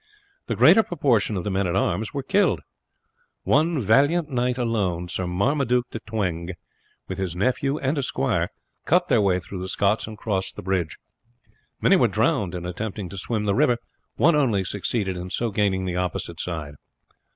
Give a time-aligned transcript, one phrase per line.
[0.47, 2.61] The greater proportion of the men at arms were killed.
[3.43, 6.53] One valiant knight alone, Sir Marmaduke de Twenge,
[7.07, 8.49] with his nephew and a squire,
[8.85, 10.97] cut their way through the Scots, and crossed the bridge.
[11.79, 13.77] Many were drowned in attempting to swim the river,
[14.15, 16.73] one only succeeding in so gaining the opposite side.